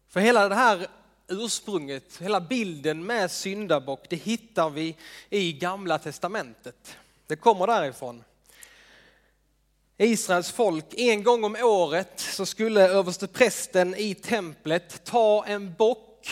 För 0.07 0.19
hela 0.19 0.49
det 0.49 0.55
här 0.55 0.87
ursprunget, 1.27 2.17
hela 2.17 2.41
bilden 2.41 3.05
med 3.05 3.31
syndabock, 3.31 4.09
det 4.09 4.15
hittar 4.15 4.69
vi 4.69 4.97
i 5.29 5.53
gamla 5.53 5.99
testamentet. 5.99 6.97
Det 7.27 7.35
kommer 7.35 7.67
därifrån. 7.67 8.23
Israels 9.97 10.51
folk, 10.51 10.85
en 10.97 11.23
gång 11.23 11.43
om 11.43 11.55
året 11.55 12.19
så 12.19 12.45
skulle 12.45 12.87
översteprästen 12.87 13.95
i 13.95 14.15
templet 14.15 15.03
ta 15.03 15.45
en 15.45 15.73
bock, 15.73 16.29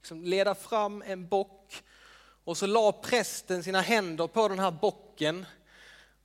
liksom 0.00 0.24
leda 0.24 0.54
fram 0.54 1.02
en 1.06 1.28
bock 1.28 1.82
och 2.44 2.56
så 2.56 2.66
la 2.66 2.92
prästen 2.92 3.62
sina 3.62 3.80
händer 3.80 4.26
på 4.26 4.48
den 4.48 4.58
här 4.58 4.70
bocken 4.70 5.46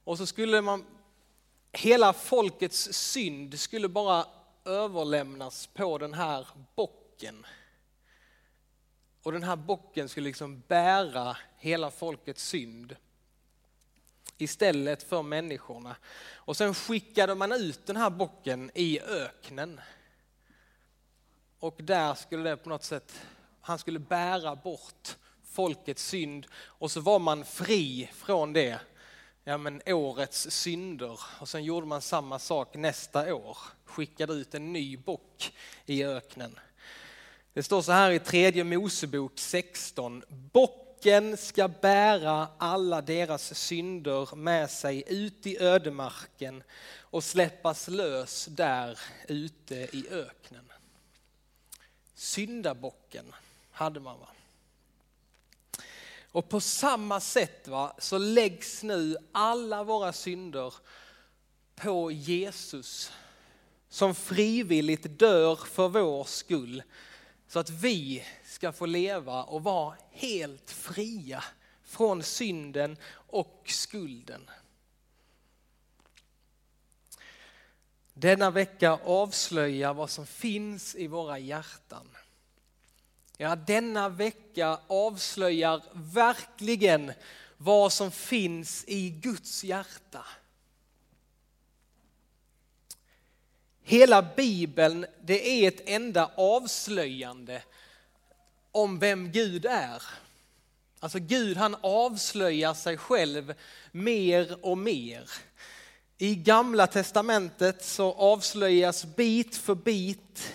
och 0.03 0.17
så 0.17 0.25
skulle 0.25 0.61
man, 0.61 0.85
hela 1.71 2.13
folkets 2.13 2.93
synd 2.93 3.59
skulle 3.59 3.87
bara 3.87 4.25
överlämnas 4.65 5.67
på 5.67 5.97
den 5.97 6.13
här 6.13 6.47
bocken. 6.75 7.45
Och 9.23 9.31
den 9.31 9.43
här 9.43 9.55
bocken 9.55 10.09
skulle 10.09 10.27
liksom 10.27 10.63
bära 10.67 11.37
hela 11.57 11.91
folkets 11.91 12.43
synd 12.43 12.95
istället 14.37 15.03
för 15.03 15.23
människorna. 15.23 15.95
Och 16.35 16.57
sen 16.57 16.73
skickade 16.73 17.35
man 17.35 17.51
ut 17.51 17.85
den 17.85 17.97
här 17.97 18.09
bocken 18.09 18.71
i 18.73 18.99
öknen. 18.99 19.81
Och 21.59 21.75
där 21.77 22.13
skulle 22.13 22.49
det 22.49 22.57
på 22.57 22.69
något 22.69 22.83
sätt, 22.83 23.21
han 23.61 23.79
skulle 23.79 23.99
bära 23.99 24.55
bort 24.55 25.17
folkets 25.43 26.03
synd 26.03 26.47
och 26.55 26.91
så 26.91 27.01
var 27.01 27.19
man 27.19 27.45
fri 27.45 28.09
från 28.13 28.53
det, 28.53 28.79
ja 29.43 29.57
men 29.57 29.81
årets 29.85 30.51
synder. 30.51 31.19
Och 31.39 31.49
sen 31.49 31.63
gjorde 31.63 31.87
man 31.87 32.01
samma 32.01 32.39
sak 32.39 32.75
nästa 32.75 33.35
år, 33.35 33.57
skickade 33.85 34.33
ut 34.33 34.55
en 34.55 34.73
ny 34.73 34.97
bock 34.97 35.53
i 35.85 36.03
öknen. 36.03 36.59
Det 37.53 37.63
står 37.63 37.81
så 37.81 37.91
här 37.91 38.11
i 38.11 38.19
tredje 38.19 38.63
Mosebok 38.63 39.39
16, 39.39 40.23
bock 40.29 40.86
Bocken 40.97 41.37
ska 41.37 41.67
bära 41.67 42.47
alla 42.57 43.01
deras 43.01 43.59
synder 43.59 44.35
med 44.35 44.71
sig 44.71 45.03
ut 45.07 45.47
i 45.47 45.57
ödemarken 45.59 46.63
och 46.99 47.23
släppas 47.23 47.87
lös 47.87 48.45
där 48.45 48.99
ute 49.27 49.75
i 49.75 50.05
öknen. 50.11 50.71
Syndabocken 52.15 53.35
hade 53.71 53.99
man 53.99 54.19
va. 54.19 54.27
Och 56.31 56.49
på 56.49 56.59
samma 56.59 57.19
sätt 57.19 57.67
va, 57.67 57.95
så 57.99 58.17
läggs 58.17 58.83
nu 58.83 59.17
alla 59.31 59.83
våra 59.83 60.13
synder 60.13 60.73
på 61.75 62.11
Jesus 62.11 63.11
som 63.89 64.15
frivilligt 64.15 65.19
dör 65.19 65.55
för 65.55 65.87
vår 65.87 66.23
skull 66.23 66.83
så 67.47 67.59
att 67.59 67.69
vi 67.69 68.23
ska 68.45 68.71
få 68.71 68.85
leva 68.85 69.43
och 69.43 69.63
vara 69.63 69.95
helt 70.11 70.71
fria 70.71 71.43
från 71.83 72.23
synden 72.23 72.97
och 73.13 73.63
skulden. 73.65 74.49
Denna 78.13 78.51
vecka 78.51 78.91
avslöjar 78.91 79.93
vad 79.93 80.09
som 80.09 80.25
finns 80.25 80.95
i 80.95 81.07
våra 81.07 81.39
hjärtan. 81.39 82.07
Ja, 83.37 83.55
denna 83.55 84.09
vecka 84.09 84.79
avslöjar 84.87 85.81
verkligen 85.93 87.13
vad 87.57 87.93
som 87.93 88.11
finns 88.11 88.83
i 88.87 89.09
Guds 89.09 89.63
hjärta. 89.63 90.25
Hela 93.89 94.21
Bibeln, 94.21 95.05
det 95.21 95.49
är 95.49 95.67
ett 95.67 95.89
enda 95.89 96.31
avslöjande 96.35 97.63
om 98.71 98.99
vem 98.99 99.31
Gud 99.31 99.65
är. 99.65 100.03
Alltså 100.99 101.19
Gud 101.19 101.57
han 101.57 101.75
avslöjar 101.81 102.73
sig 102.73 102.97
själv 102.97 103.53
mer 103.91 104.65
och 104.65 104.77
mer. 104.77 105.29
I 106.17 106.35
gamla 106.35 106.87
testamentet 106.87 107.83
så 107.83 108.13
avslöjas 108.13 109.05
bit 109.05 109.55
för 109.55 109.75
bit. 109.75 110.53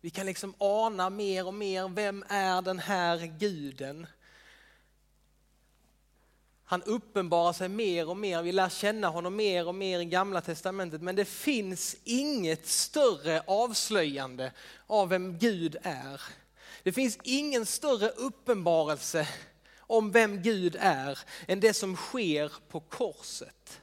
Vi 0.00 0.10
kan 0.10 0.26
liksom 0.26 0.54
ana 0.58 1.10
mer 1.10 1.46
och 1.46 1.54
mer, 1.54 1.88
vem 1.88 2.24
är 2.28 2.62
den 2.62 2.78
här 2.78 3.18
guden? 3.18 4.06
Han 6.72 6.82
uppenbarar 6.82 7.52
sig 7.52 7.68
mer 7.68 8.08
och 8.08 8.16
mer, 8.16 8.42
vi 8.42 8.52
lär 8.52 8.68
känna 8.68 9.08
honom 9.08 9.36
mer 9.36 9.68
och 9.68 9.74
mer 9.74 10.00
i 10.00 10.04
gamla 10.04 10.40
testamentet. 10.40 11.02
Men 11.02 11.16
det 11.16 11.24
finns 11.24 11.96
inget 12.04 12.66
större 12.66 13.42
avslöjande 13.46 14.52
av 14.86 15.08
vem 15.08 15.38
Gud 15.38 15.76
är. 15.82 16.20
Det 16.82 16.92
finns 16.92 17.18
ingen 17.22 17.66
större 17.66 18.08
uppenbarelse 18.08 19.28
om 19.78 20.10
vem 20.10 20.42
Gud 20.42 20.76
är 20.80 21.18
än 21.46 21.60
det 21.60 21.74
som 21.74 21.96
sker 21.96 22.52
på 22.68 22.80
korset. 22.80 23.80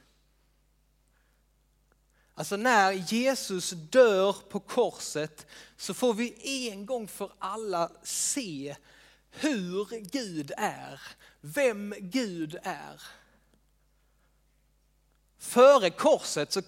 Alltså 2.34 2.56
när 2.56 2.92
Jesus 2.92 3.70
dör 3.70 4.36
på 4.48 4.60
korset 4.60 5.46
så 5.76 5.94
får 5.94 6.14
vi 6.14 6.68
en 6.70 6.86
gång 6.86 7.08
för 7.08 7.32
alla 7.38 7.90
se 8.02 8.76
hur 9.30 10.00
Gud 10.00 10.52
är, 10.56 11.00
vem 11.40 11.94
Gud 11.98 12.56
är. 12.62 13.02
Före 15.38 15.90
korset 15.90 16.52
så, 16.52 16.62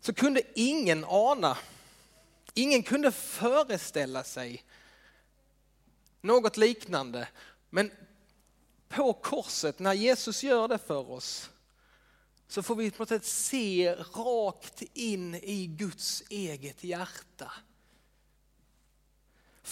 så 0.00 0.14
kunde 0.14 0.42
ingen 0.54 1.04
ana, 1.04 1.58
ingen 2.54 2.82
kunde 2.82 3.12
föreställa 3.12 4.24
sig 4.24 4.64
något 6.20 6.56
liknande. 6.56 7.28
Men 7.70 7.90
på 8.88 9.12
korset, 9.12 9.78
när 9.78 9.92
Jesus 9.92 10.42
gör 10.42 10.68
det 10.68 10.78
för 10.78 11.10
oss, 11.10 11.50
så 12.48 12.62
får 12.62 12.74
vi 12.74 12.90
på 12.90 13.02
något 13.02 13.08
sätt 13.08 13.24
se 13.24 13.94
rakt 13.94 14.82
in 14.92 15.34
i 15.34 15.66
Guds 15.66 16.22
eget 16.28 16.84
hjärta. 16.84 17.52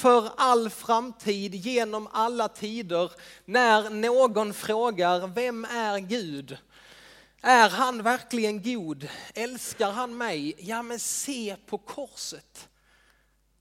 För 0.03 0.31
all 0.37 0.71
framtid, 0.71 1.55
genom 1.55 2.09
alla 2.13 2.49
tider, 2.49 3.11
när 3.45 3.91
någon 3.91 4.55
frågar 4.55 5.27
vem 5.27 5.65
är 5.65 5.99
Gud? 5.99 6.57
Är 7.41 7.69
han 7.69 8.03
verkligen 8.03 8.63
god? 8.63 9.09
Älskar 9.35 9.91
han 9.91 10.17
mig? 10.17 10.55
Ja 10.59 10.83
men 10.83 10.99
se 10.99 11.57
på 11.67 11.79
korset. 11.79 12.69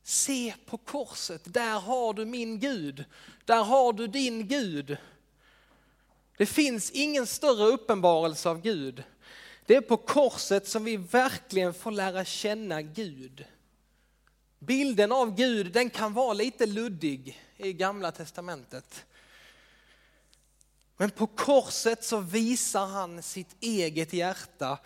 Se 0.03 0.53
på 0.65 0.77
korset, 0.77 1.41
där 1.45 1.79
har 1.79 2.13
du 2.13 2.25
min 2.25 2.59
Gud. 2.59 3.05
Där 3.45 3.63
har 3.63 3.93
du 3.93 4.07
din 4.07 4.47
Gud. 4.47 4.97
Det 6.37 6.45
finns 6.45 6.91
ingen 6.91 7.27
större 7.27 7.65
uppenbarelse 7.65 8.49
av 8.49 8.61
Gud. 8.61 9.03
Det 9.65 9.75
är 9.75 9.81
på 9.81 9.97
korset 9.97 10.67
som 10.67 10.83
vi 10.83 10.97
verkligen 10.97 11.73
får 11.73 11.91
lära 11.91 12.25
känna 12.25 12.81
Gud. 12.81 13.45
Bilden 14.63 15.11
av 15.11 15.35
Gud 15.35 15.71
den 15.71 15.89
kan 15.89 16.13
vara 16.13 16.33
lite 16.33 16.65
luddig 16.65 17.41
i 17.57 17.73
gamla 17.73 18.11
testamentet. 18.11 19.05
Men 20.97 21.11
på 21.11 21.27
korset 21.27 22.03
så 22.03 22.19
visar 22.19 22.85
han 22.85 23.23
sitt 23.23 23.55
eget 23.59 24.13
hjärta 24.13 24.79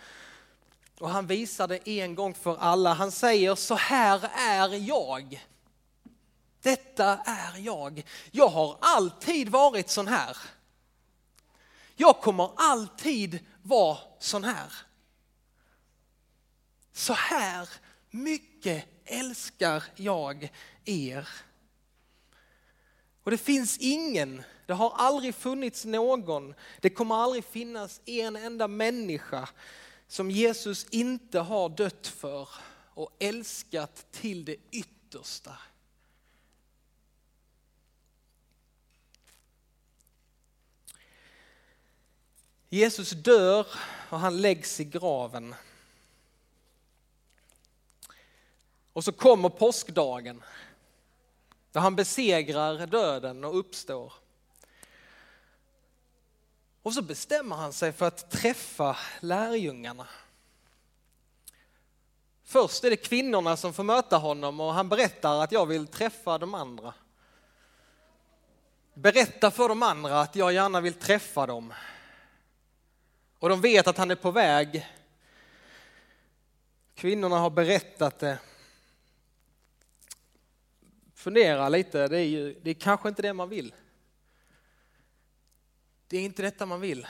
och 0.99 1.09
han 1.09 1.27
visar 1.27 1.67
det 1.67 1.89
en 1.89 2.15
gång 2.15 2.33
för 2.33 2.57
alla. 2.57 2.93
Han 2.93 3.11
säger 3.11 3.55
så 3.55 3.75
här 3.75 4.29
är 4.33 4.87
jag. 4.87 5.45
Detta 6.61 7.17
är 7.25 7.57
jag. 7.57 8.03
Jag 8.31 8.47
har 8.47 8.77
alltid 8.81 9.49
varit 9.49 9.89
sån 9.89 10.07
här. 10.07 10.37
Jag 11.95 12.21
kommer 12.21 12.51
alltid 12.55 13.39
vara 13.61 13.97
sån 14.19 14.43
här. 14.43 14.73
Så 16.93 17.13
här 17.13 17.69
mycket 18.09 18.94
älskar 19.05 19.83
jag 19.95 20.49
er. 20.85 21.27
Och 23.23 23.31
det 23.31 23.37
finns 23.37 23.77
ingen, 23.77 24.43
det 24.65 24.73
har 24.73 24.93
aldrig 24.95 25.35
funnits 25.35 25.85
någon, 25.85 26.53
det 26.81 26.89
kommer 26.89 27.15
aldrig 27.15 27.45
finnas 27.45 28.01
en 28.05 28.35
enda 28.35 28.67
människa 28.67 29.49
som 30.07 30.31
Jesus 30.31 30.85
inte 30.89 31.39
har 31.39 31.69
dött 31.69 32.07
för 32.07 32.49
och 32.93 33.15
älskat 33.19 34.05
till 34.11 34.45
det 34.45 34.55
yttersta. 34.71 35.57
Jesus 42.69 43.09
dör 43.11 43.67
och 44.09 44.19
han 44.19 44.41
läggs 44.41 44.79
i 44.79 44.83
graven. 44.83 45.55
Och 48.95 49.03
så 49.03 49.11
kommer 49.11 49.49
påskdagen 49.49 50.43
där 51.71 51.81
han 51.81 51.95
besegrar 51.95 52.87
döden 52.87 53.43
och 53.43 53.59
uppstår. 53.59 54.13
Och 56.81 56.93
så 56.93 57.01
bestämmer 57.01 57.55
han 57.55 57.73
sig 57.73 57.91
för 57.91 58.07
att 58.07 58.31
träffa 58.31 58.97
lärjungarna. 59.19 60.07
Först 62.43 62.83
är 62.83 62.89
det 62.89 62.95
kvinnorna 62.95 63.57
som 63.57 63.73
får 63.73 63.83
möta 63.83 64.17
honom 64.17 64.59
och 64.59 64.73
han 64.73 64.89
berättar 64.89 65.43
att 65.43 65.51
jag 65.51 65.65
vill 65.65 65.87
träffa 65.87 66.37
de 66.37 66.53
andra. 66.53 66.93
Berätta 68.93 69.51
för 69.51 69.69
de 69.69 69.83
andra 69.83 70.21
att 70.21 70.35
jag 70.35 70.53
gärna 70.53 70.81
vill 70.81 70.93
träffa 70.93 71.45
dem. 71.45 71.73
Och 73.39 73.49
de 73.49 73.61
vet 73.61 73.87
att 73.87 73.97
han 73.97 74.11
är 74.11 74.15
på 74.15 74.31
väg. 74.31 74.87
Kvinnorna 76.95 77.37
har 77.37 77.49
berättat 77.49 78.19
det. 78.19 78.39
Fundera 81.25 81.69
lite, 81.69 82.07
det 82.07 82.17
är, 82.17 82.25
ju, 82.25 82.59
det 82.63 82.69
är 82.69 82.73
kanske 82.73 83.09
inte 83.09 83.21
det 83.21 83.33
man 83.33 83.49
vill. 83.49 83.73
Det 86.07 86.17
är 86.17 86.21
inte 86.21 86.41
detta 86.41 86.65
man 86.65 86.81
vill. 86.81 87.07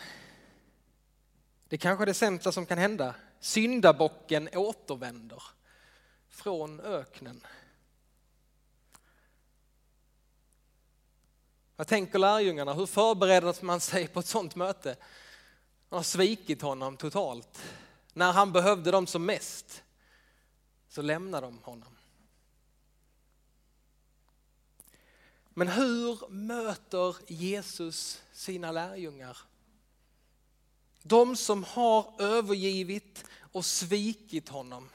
Det 1.67 1.75
är 1.75 1.77
kanske 1.77 2.03
är 2.03 2.05
det 2.05 2.13
sämsta 2.13 2.51
som 2.51 2.65
kan 2.65 2.77
hända. 2.77 3.15
Syndabocken 3.39 4.49
återvänder 4.53 5.43
från 6.29 6.79
öknen. 6.79 7.45
Vad 11.75 11.87
tänker 11.87 12.19
lärjungarna? 12.19 12.73
Hur 12.73 12.85
förbereder 12.85 13.65
man 13.65 13.79
sig 13.79 14.07
på 14.07 14.19
ett 14.19 14.25
sådant 14.25 14.55
möte? 14.55 14.95
Man 15.89 15.97
har 15.97 16.03
svikit 16.03 16.61
honom 16.61 16.97
totalt. 16.97 17.63
När 18.13 18.31
han 18.31 18.51
behövde 18.51 18.91
dem 18.91 19.07
som 19.07 19.25
mest 19.25 19.83
så 20.89 21.01
lämnar 21.01 21.41
de 21.41 21.59
honom. 21.63 21.94
Men 25.57 25.67
hur 25.67 26.29
möter 26.29 27.15
Jesus 27.27 28.21
sina 28.31 28.71
lärjungar? 28.71 29.37
De 31.01 31.35
som 31.35 31.63
har 31.63 32.21
övergivit 32.21 33.25
och 33.39 33.65
svikit 33.65 34.49
honom. 34.49 34.89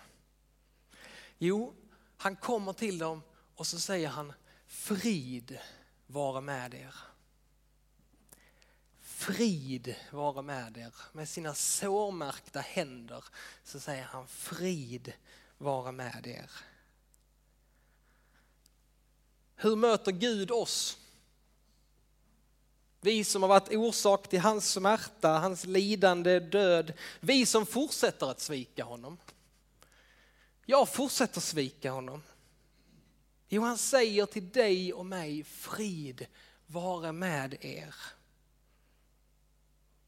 Jo, 1.39 1.75
han 2.17 2.37
kommer 2.37 2.73
till 2.73 2.99
dem 2.99 3.23
och 3.55 3.67
så 3.67 3.81
säger 3.81 4.09
han 4.09 4.33
frid 4.67 5.59
vara 6.07 6.41
med 6.41 6.75
er. 6.75 6.95
Frid 9.01 9.95
vara 10.11 10.43
med 10.43 10.77
er. 10.77 10.95
Med 11.13 11.29
sina 11.29 11.55
sårmärkta 11.55 12.61
händer 12.61 13.25
så 13.65 13.81
säger 13.81 14.05
han 14.05 14.27
frid 14.27 15.13
vara 15.59 15.93
med 15.93 16.27
er. 16.27 16.51
Hur 19.63 19.77
möter 19.77 20.13
Gud 20.13 20.51
oss? 20.51 20.99
Vi 23.01 23.25
som 23.25 23.43
har 23.43 23.49
varit 23.49 23.75
orsak 23.75 24.29
till 24.29 24.41
hans 24.41 24.73
smärta, 24.73 25.29
hans 25.29 25.65
lidande, 25.65 26.41
död. 26.41 26.93
Vi 27.21 27.47
som 27.47 27.67
fortsätter 27.67 28.31
att 28.31 28.41
svika 28.41 28.85
honom. 28.85 29.19
Jag 30.67 30.89
fortsätter 30.89 31.41
svika 31.41 31.91
honom. 31.91 32.23
Jo, 33.49 33.63
han 33.63 33.79
säger 33.79 34.27
till 34.27 34.51
dig 34.51 34.93
och 34.93 35.07
mig, 35.07 35.45
frid 35.45 36.27
vare 36.67 37.13
med 37.13 37.57
er. 37.61 37.95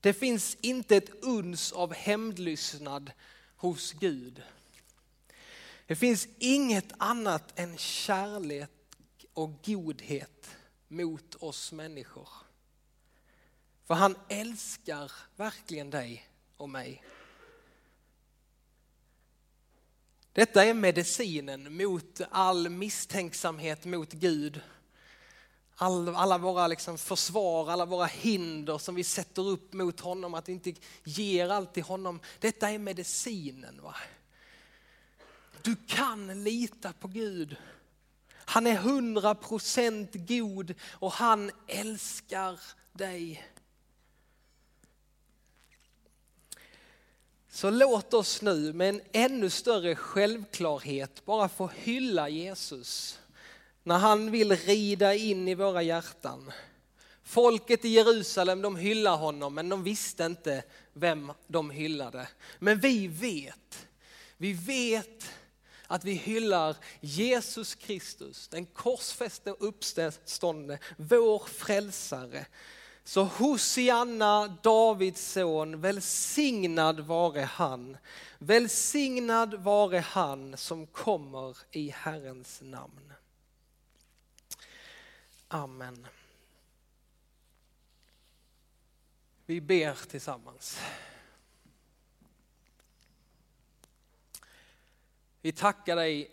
Det 0.01 0.13
finns 0.13 0.57
inte 0.61 0.97
ett 0.97 1.25
uns 1.25 1.73
av 1.73 1.95
hämndlystnad 1.95 3.13
hos 3.57 3.93
Gud. 3.93 4.43
Det 5.87 5.97
finns 5.97 6.29
inget 6.39 6.93
annat 6.99 7.59
än 7.59 7.79
kärlek 7.79 8.71
och 9.35 9.65
godhet 9.65 10.57
mot 10.89 11.35
oss 11.35 11.73
människor. 11.73 12.29
För 13.85 13.95
han 13.95 14.17
älskar 14.29 15.13
verkligen 15.37 15.91
dig 15.91 16.29
och 16.57 16.69
mig. 16.69 17.05
Detta 20.33 20.65
är 20.65 20.75
medicinen 20.75 21.77
mot 21.77 22.21
all 22.31 22.69
misstänksamhet 22.69 23.85
mot 23.85 24.13
Gud. 24.13 24.61
All, 25.75 26.09
alla 26.17 26.39
våra 26.39 26.67
liksom 26.67 26.99
försvar, 26.99 27.71
alla 27.71 27.87
våra 27.87 28.07
hinder 28.07 28.79
som 28.79 28.95
vi 28.95 29.05
sätter 29.05 29.49
upp 29.49 29.73
mot 29.73 30.01
honom, 30.01 30.35
att 30.35 30.49
vi 30.49 30.53
inte 30.53 30.75
ger 31.05 31.49
allt 31.49 31.75
till 31.75 31.83
honom. 31.83 32.21
Detta 32.39 32.71
är 32.71 32.79
medicinen. 32.79 33.81
Va? 33.83 33.95
Du 35.63 35.77
kan 35.87 36.45
lita 36.45 36.93
på 36.93 37.09
Gud. 37.09 37.57
Han 38.53 38.67
är 38.67 38.77
hundra 38.77 39.35
procent 39.35 40.11
god 40.15 40.75
och 40.91 41.13
han 41.13 41.51
älskar 41.67 42.61
dig. 42.93 43.49
Så 47.51 47.71
låt 47.71 48.15
oss 48.15 48.43
nu 48.43 48.73
med 48.73 48.89
en 48.89 49.01
ännu 49.13 49.51
större 49.51 49.95
självklarhet 49.95 51.25
bara 51.25 51.49
få 51.49 51.71
hylla 51.77 52.29
Jesus 52.29 53.21
när 53.83 53.99
han 53.99 54.31
vill 54.31 54.57
rida 54.57 55.15
in 55.15 55.49
i 55.49 55.55
våra 55.55 55.83
hjärtan. 55.83 56.53
Folket 57.23 57.85
i 57.85 57.89
Jerusalem 57.89 58.63
de 58.63 58.77
hyllar 58.77 59.17
honom 59.17 59.55
men 59.55 59.69
de 59.69 59.85
visste 59.85 60.25
inte 60.25 60.63
vem 60.93 61.33
de 61.47 61.71
hyllade. 61.71 62.29
Men 62.59 62.81
vi 62.81 63.09
vet, 63.09 63.87
vi 64.37 64.53
vet 64.53 65.29
att 65.93 66.05
vi 66.05 66.13
hyllar 66.13 66.77
Jesus 67.01 67.75
Kristus, 67.75 68.49
den 68.49 68.67
korsfäste 68.67 69.53
och 69.53 69.69
uppståndne, 69.69 70.79
vår 70.97 71.39
frälsare. 71.39 72.47
Så 73.05 73.23
Hosianna, 73.23 74.59
Davids 74.63 75.33
son, 75.33 75.81
välsignad 75.81 77.01
vare 77.01 77.41
han. 77.41 77.97
Välsignad 78.39 79.55
vare 79.55 79.99
han 79.99 80.57
som 80.57 80.87
kommer 80.87 81.57
i 81.71 81.91
Herrens 81.91 82.61
namn. 82.63 83.13
Amen. 85.49 86.07
Vi 89.47 89.61
ber 89.61 90.09
tillsammans. 90.09 90.79
Vi 95.45 95.53
tackar 95.53 95.97
dig 95.97 96.31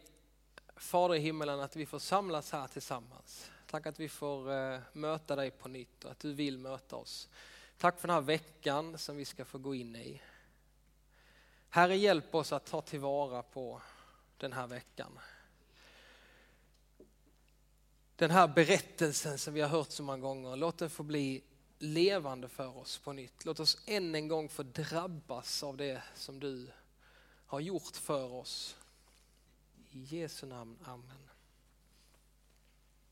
Fader 0.75 1.15
i 1.15 1.19
himmelen 1.19 1.59
att 1.59 1.75
vi 1.75 1.85
får 1.85 1.99
samlas 1.99 2.51
här 2.51 2.67
tillsammans. 2.67 3.51
Tack 3.67 3.85
att 3.85 3.99
vi 3.99 4.09
får 4.09 4.51
eh, 4.51 4.79
möta 4.93 5.35
dig 5.35 5.51
på 5.51 5.67
nytt 5.67 6.03
och 6.03 6.11
att 6.11 6.19
du 6.19 6.33
vill 6.33 6.57
möta 6.57 6.95
oss. 6.95 7.29
Tack 7.77 7.99
för 7.99 8.07
den 8.07 8.13
här 8.13 8.21
veckan 8.21 8.97
som 8.97 9.17
vi 9.17 9.25
ska 9.25 9.45
få 9.45 9.57
gå 9.57 9.75
in 9.75 9.95
i. 9.95 10.21
Herre 11.69 11.95
hjälp 11.95 12.35
oss 12.35 12.53
att 12.53 12.65
ta 12.65 12.81
tillvara 12.81 13.43
på 13.43 13.81
den 14.37 14.53
här 14.53 14.67
veckan. 14.67 15.19
Den 18.15 18.31
här 18.31 18.47
berättelsen 18.47 19.37
som 19.37 19.53
vi 19.53 19.61
har 19.61 19.69
hört 19.69 19.91
så 19.91 20.03
många 20.03 20.17
gånger, 20.17 20.55
låt 20.55 20.77
den 20.77 20.89
få 20.89 21.03
bli 21.03 21.43
levande 21.79 22.47
för 22.47 22.77
oss 22.77 22.97
på 22.97 23.13
nytt. 23.13 23.45
Låt 23.45 23.59
oss 23.59 23.77
än 23.85 24.15
en 24.15 24.27
gång 24.27 24.49
få 24.49 24.63
drabbas 24.63 25.63
av 25.63 25.77
det 25.77 26.03
som 26.15 26.39
du 26.39 26.67
har 27.45 27.59
gjort 27.59 27.95
för 27.95 28.33
oss. 28.33 28.75
I 29.91 30.03
Jesu 30.03 30.45
namn, 30.45 30.77
Amen. 30.85 31.28